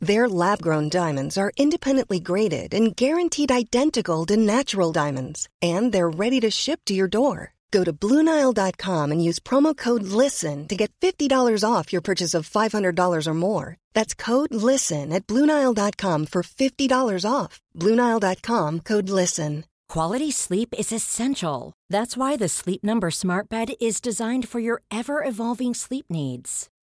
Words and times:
Their 0.00 0.28
lab 0.28 0.62
grown 0.62 0.88
diamonds 0.88 1.36
are 1.36 1.52
independently 1.56 2.20
graded 2.20 2.72
and 2.72 2.94
guaranteed 2.94 3.50
identical 3.50 4.24
to 4.26 4.36
natural 4.36 4.92
diamonds, 4.92 5.48
and 5.60 5.92
they're 5.92 6.08
ready 6.08 6.40
to 6.40 6.50
ship 6.50 6.80
to 6.86 6.94
your 6.94 7.08
door. 7.08 7.54
Go 7.70 7.84
to 7.84 7.92
BlueNile.com 7.92 9.12
and 9.12 9.22
use 9.22 9.38
promo 9.40 9.76
code 9.76 10.04
LISTEN 10.04 10.68
to 10.68 10.76
get 10.76 10.92
$50 11.00 11.64
off 11.68 11.92
your 11.92 12.00
purchase 12.00 12.32
of 12.32 12.48
$500 12.48 13.26
or 13.26 13.34
more. 13.34 13.76
That's 13.92 14.14
code 14.14 14.54
LISTEN 14.54 15.12
at 15.12 15.26
BlueNile.com 15.26 16.26
for 16.26 16.42
$50 16.42 17.30
off. 17.30 17.60
BlueNile.com 17.76 18.80
code 18.80 19.10
LISTEN. 19.10 19.64
Quality 19.88 20.30
sleep 20.30 20.74
is 20.78 20.92
essential. 20.92 21.72
That's 21.90 22.16
why 22.16 22.36
the 22.36 22.48
Sleep 22.48 22.84
Number 22.84 23.10
Smart 23.10 23.48
Bed 23.48 23.72
is 23.80 24.02
designed 24.02 24.48
for 24.48 24.60
your 24.60 24.82
ever 24.90 25.24
evolving 25.24 25.74
sleep 25.74 26.06
needs. 26.10 26.68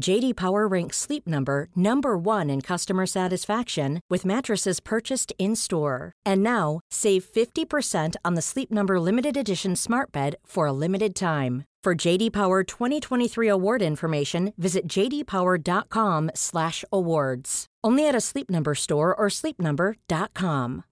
JD 0.00 0.36
Power 0.36 0.66
ranks 0.66 0.96
Sleep 0.96 1.26
Number 1.26 1.68
number 1.76 2.16
1 2.16 2.48
in 2.50 2.62
customer 2.62 3.06
satisfaction 3.06 4.00
with 4.08 4.24
mattresses 4.24 4.80
purchased 4.80 5.32
in-store. 5.38 6.12
And 6.24 6.42
now, 6.42 6.80
save 6.90 7.24
50% 7.24 8.16
on 8.24 8.34
the 8.34 8.42
Sleep 8.42 8.72
Number 8.72 8.98
limited 8.98 9.36
edition 9.36 9.76
Smart 9.76 10.10
Bed 10.10 10.34
for 10.44 10.66
a 10.66 10.72
limited 10.72 11.14
time. 11.14 11.62
For 11.84 11.94
JD 11.94 12.32
Power 12.32 12.64
2023 12.64 13.48
award 13.48 13.82
information, 13.82 14.54
visit 14.56 14.86
jdpower.com/awards. 14.86 17.66
Only 17.84 18.08
at 18.08 18.14
a 18.14 18.20
Sleep 18.20 18.48
Number 18.48 18.76
store 18.76 19.12
or 19.14 19.28
sleepnumber.com. 19.28 20.84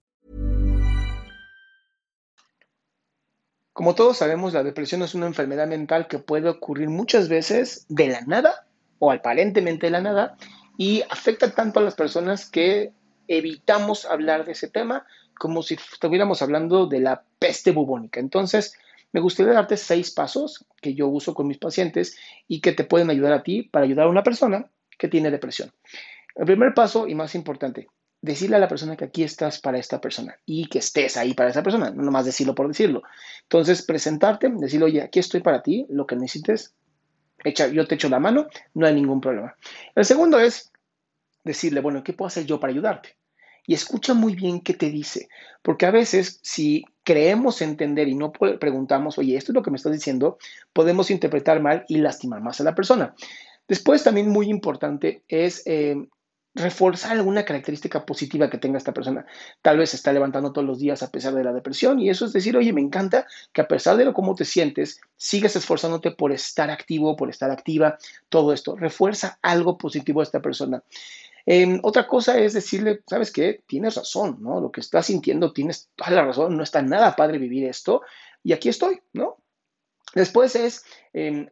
Como 3.73 3.95
todos 3.95 4.17
sabemos, 4.17 4.53
la 4.53 4.63
depresión 4.63 5.01
es 5.01 5.15
una 5.15 5.27
enfermedad 5.27 5.69
mental 5.69 6.09
que 6.09 6.19
puede 6.19 6.49
ocurrir 6.49 6.89
muchas 6.89 7.29
veces 7.29 7.85
de 7.87 8.09
la 8.09 8.19
nada 8.27 8.60
o 9.01 9.11
aparentemente 9.11 9.87
de 9.87 9.91
la 9.91 10.01
nada 10.01 10.37
y 10.77 11.01
afecta 11.09 11.51
tanto 11.51 11.79
a 11.79 11.83
las 11.83 11.95
personas 11.95 12.49
que 12.49 12.93
evitamos 13.27 14.05
hablar 14.05 14.45
de 14.45 14.51
ese 14.51 14.67
tema 14.67 15.05
como 15.37 15.63
si 15.63 15.73
estuviéramos 15.73 16.43
hablando 16.43 16.85
de 16.85 16.99
la 16.99 17.23
peste 17.39 17.71
bubónica. 17.71 18.19
Entonces, 18.19 18.77
me 19.11 19.19
gustaría 19.19 19.53
darte 19.53 19.75
seis 19.75 20.11
pasos 20.11 20.65
que 20.81 20.93
yo 20.93 21.07
uso 21.07 21.33
con 21.33 21.47
mis 21.47 21.57
pacientes 21.57 22.15
y 22.47 22.61
que 22.61 22.73
te 22.73 22.83
pueden 22.83 23.09
ayudar 23.09 23.33
a 23.33 23.41
ti 23.41 23.63
para 23.63 23.85
ayudar 23.85 24.05
a 24.05 24.11
una 24.11 24.21
persona 24.21 24.69
que 24.99 25.07
tiene 25.07 25.31
depresión. 25.31 25.71
El 26.35 26.45
primer 26.45 26.75
paso 26.75 27.07
y 27.07 27.15
más 27.15 27.33
importante, 27.33 27.87
decirle 28.21 28.57
a 28.57 28.59
la 28.59 28.67
persona 28.67 28.95
que 28.95 29.05
aquí 29.05 29.23
estás 29.23 29.59
para 29.59 29.79
esta 29.79 29.99
persona 29.99 30.37
y 30.45 30.67
que 30.67 30.77
estés 30.77 31.17
ahí 31.17 31.33
para 31.33 31.49
esa 31.49 31.63
persona, 31.63 31.89
no 31.89 32.03
nomás 32.03 32.25
decirlo 32.25 32.53
por 32.53 32.67
decirlo. 32.67 33.01
Entonces, 33.41 33.81
presentarte, 33.81 34.47
decirle, 34.49 34.85
oye, 34.85 35.01
aquí 35.01 35.19
estoy 35.19 35.41
para 35.41 35.63
ti, 35.63 35.87
lo 35.89 36.05
que 36.05 36.15
necesites, 36.15 36.75
yo 37.43 37.87
te 37.87 37.95
echo 37.95 38.09
la 38.09 38.19
mano, 38.19 38.47
no 38.73 38.85
hay 38.85 38.93
ningún 38.93 39.21
problema. 39.21 39.55
El 39.95 40.05
segundo 40.05 40.39
es 40.39 40.71
decirle, 41.43 41.81
bueno, 41.81 42.03
¿qué 42.03 42.13
puedo 42.13 42.27
hacer 42.27 42.45
yo 42.45 42.59
para 42.59 42.71
ayudarte? 42.71 43.17
Y 43.65 43.73
escucha 43.73 44.13
muy 44.13 44.35
bien 44.35 44.61
qué 44.61 44.73
te 44.73 44.89
dice, 44.89 45.29
porque 45.61 45.85
a 45.85 45.91
veces 45.91 46.39
si 46.41 46.83
creemos 47.03 47.61
entender 47.61 48.07
y 48.07 48.15
no 48.15 48.31
preguntamos, 48.31 49.17
oye, 49.17 49.37
esto 49.37 49.51
es 49.51 49.55
lo 49.55 49.61
que 49.61 49.71
me 49.71 49.77
estás 49.77 49.93
diciendo, 49.93 50.37
podemos 50.73 51.11
interpretar 51.11 51.61
mal 51.61 51.85
y 51.87 51.97
lastimar 51.97 52.41
más 52.41 52.59
a 52.59 52.63
la 52.63 52.75
persona. 52.75 53.13
Después, 53.67 54.03
también 54.03 54.29
muy 54.29 54.49
importante 54.49 55.23
es 55.27 55.61
eh, 55.65 55.95
reforzar 56.53 57.13
alguna 57.13 57.45
característica 57.45 58.05
positiva 58.05 58.49
que 58.49 58.57
tenga 58.57 58.77
esta 58.77 58.93
persona. 58.93 59.25
Tal 59.61 59.77
vez 59.77 59.91
se 59.91 59.95
está 59.95 60.11
levantando 60.11 60.51
todos 60.51 60.67
los 60.67 60.79
días 60.79 61.01
a 61.01 61.11
pesar 61.11 61.33
de 61.33 61.43
la 61.43 61.53
depresión 61.53 61.99
y 61.99 62.09
eso 62.09 62.25
es 62.25 62.33
decir, 62.33 62.57
oye, 62.57 62.73
me 62.73 62.81
encanta 62.81 63.25
que 63.53 63.61
a 63.61 63.67
pesar 63.67 63.97
de 63.97 64.05
lo 64.05 64.13
cómo 64.13 64.35
te 64.35 64.45
sientes, 64.45 64.99
sigas 65.15 65.55
esforzándote 65.55 66.11
por 66.11 66.31
estar 66.31 66.69
activo, 66.69 67.15
por 67.15 67.29
estar 67.29 67.51
activa, 67.51 67.97
todo 68.29 68.53
esto. 68.53 68.75
Refuerza 68.75 69.39
algo 69.41 69.77
positivo 69.77 70.19
a 70.19 70.23
esta 70.23 70.41
persona. 70.41 70.83
Em, 71.45 71.79
otra 71.83 72.07
cosa 72.07 72.37
es 72.37 72.53
decirle, 72.53 73.01
¿sabes 73.07 73.31
qué? 73.31 73.63
Tienes 73.65 73.95
razón, 73.95 74.37
¿no? 74.41 74.61
Lo 74.61 74.71
que 74.71 74.81
estás 74.81 75.07
sintiendo, 75.07 75.53
tienes 75.53 75.89
toda 75.95 76.11
la 76.11 76.25
razón, 76.25 76.55
no 76.55 76.63
está 76.63 76.81
nada 76.81 77.15
padre 77.15 77.37
vivir 77.37 77.65
esto 77.65 78.01
y 78.43 78.53
aquí 78.53 78.69
estoy, 78.69 79.01
¿no? 79.13 79.37
Después 80.13 80.55
es 80.55 80.83
eh, 81.13 81.49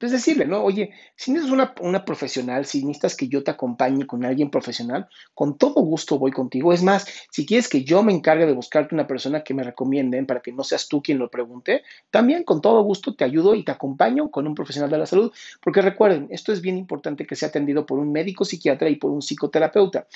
es 0.00 0.12
decirle, 0.12 0.46
¿no? 0.46 0.62
Oye, 0.62 0.90
si 1.16 1.32
necesitas 1.32 1.74
una, 1.80 2.04
profesional, 2.04 2.66
si 2.66 2.84
necesitas 2.84 3.16
que 3.16 3.28
yo 3.28 3.42
te 3.42 3.50
acompañe 3.50 4.06
con 4.06 4.24
alguien 4.24 4.50
profesional, 4.50 5.08
con 5.34 5.56
todo 5.56 5.82
gusto 5.82 6.18
voy 6.18 6.30
contigo. 6.30 6.72
Es 6.72 6.82
más, 6.82 7.06
si 7.30 7.46
quieres 7.46 7.68
que 7.68 7.84
yo 7.84 8.02
me 8.02 8.12
encargue 8.12 8.46
de 8.46 8.52
buscarte 8.52 8.94
una 8.94 9.06
persona 9.06 9.42
que 9.42 9.54
me 9.54 9.62
recomienden 9.62 10.26
para 10.26 10.40
que 10.40 10.52
no 10.52 10.64
seas 10.64 10.88
tú 10.88 11.02
quien 11.02 11.18
lo 11.18 11.30
pregunte, 11.30 11.82
también 12.10 12.44
con 12.44 12.60
todo 12.60 12.82
gusto 12.82 13.14
te 13.14 13.24
ayudo 13.24 13.54
y 13.54 13.64
te 13.64 13.72
acompaño 13.72 14.30
con 14.30 14.46
un 14.46 14.54
profesional 14.54 14.90
de 14.90 14.98
la 14.98 15.06
salud. 15.06 15.32
Porque 15.62 15.80
recuerden, 15.80 16.26
esto 16.30 16.52
es 16.52 16.60
bien 16.60 16.76
importante 16.76 17.26
que 17.26 17.36
sea 17.36 17.48
atendido 17.48 17.86
por 17.86 17.98
un 17.98 18.12
médico 18.12 18.44
psiquiatra 18.44 18.88
y 18.88 18.96
por 18.96 19.10
un 19.10 19.22
psicoterapeuta. 19.22 20.06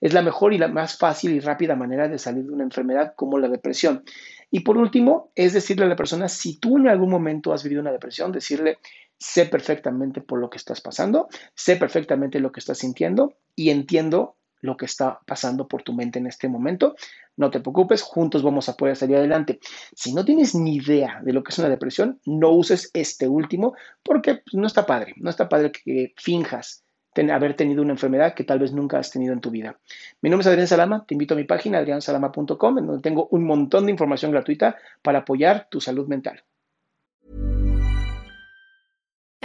Es 0.00 0.12
la 0.12 0.22
mejor 0.22 0.52
y 0.52 0.58
la 0.58 0.68
más 0.68 0.96
fácil 0.96 1.32
y 1.32 1.40
rápida 1.40 1.74
manera 1.74 2.08
de 2.08 2.18
salir 2.18 2.44
de 2.44 2.52
una 2.52 2.64
enfermedad 2.64 3.14
como 3.16 3.38
la 3.38 3.48
depresión. 3.48 4.04
Y 4.50 4.60
por 4.60 4.78
último, 4.78 5.30
es 5.34 5.52
decirle 5.52 5.84
a 5.84 5.88
la 5.88 5.96
persona, 5.96 6.28
si 6.28 6.58
tú 6.58 6.78
en 6.78 6.88
algún 6.88 7.10
momento 7.10 7.52
has 7.52 7.62
vivido 7.62 7.82
una 7.82 7.92
depresión, 7.92 8.32
decirle, 8.32 8.78
sé 9.18 9.46
perfectamente 9.46 10.20
por 10.20 10.38
lo 10.38 10.50
que 10.50 10.58
estás 10.58 10.80
pasando, 10.80 11.28
sé 11.54 11.76
perfectamente 11.76 12.40
lo 12.40 12.52
que 12.52 12.60
estás 12.60 12.78
sintiendo 12.78 13.34
y 13.54 13.70
entiendo 13.70 14.36
lo 14.60 14.76
que 14.76 14.86
está 14.86 15.20
pasando 15.26 15.68
por 15.68 15.82
tu 15.82 15.92
mente 15.92 16.18
en 16.18 16.26
este 16.26 16.48
momento. 16.48 16.96
No 17.36 17.50
te 17.50 17.60
preocupes, 17.60 18.02
juntos 18.02 18.42
vamos 18.42 18.68
a 18.68 18.76
poder 18.76 18.96
salir 18.96 19.16
adelante. 19.16 19.60
Si 19.94 20.12
no 20.12 20.24
tienes 20.24 20.54
ni 20.54 20.76
idea 20.76 21.20
de 21.22 21.32
lo 21.32 21.44
que 21.44 21.52
es 21.52 21.58
una 21.58 21.68
depresión, 21.68 22.20
no 22.24 22.50
uses 22.50 22.90
este 22.94 23.28
último 23.28 23.74
porque 24.02 24.36
pues, 24.36 24.54
no 24.54 24.66
está 24.66 24.86
padre, 24.86 25.14
no 25.18 25.30
está 25.30 25.48
padre 25.48 25.70
que 25.72 26.12
finjas 26.16 26.84
haber 27.32 27.54
tenido 27.54 27.82
una 27.82 27.92
enfermedad 27.92 28.34
que 28.34 28.44
tal 28.44 28.58
vez 28.58 28.72
nunca 28.72 28.98
has 28.98 29.10
tenido 29.10 29.32
en 29.32 29.40
tu 29.40 29.50
vida. 29.50 29.78
Mi 30.22 30.30
nombre 30.30 30.42
es 30.42 30.46
Adrián 30.46 30.68
Salama, 30.68 31.04
te 31.06 31.14
invito 31.14 31.34
a 31.34 31.36
mi 31.36 31.44
página 31.44 31.78
adriansalama.com 31.78 32.78
en 32.78 32.86
donde 32.86 33.02
tengo 33.02 33.28
un 33.32 33.44
montón 33.44 33.86
de 33.86 33.92
información 33.92 34.30
gratuita 34.30 34.76
para 35.02 35.20
apoyar 35.20 35.66
tu 35.70 35.80
salud 35.80 36.06
mental. 36.06 36.44